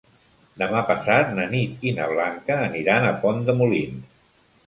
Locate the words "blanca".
2.13-2.57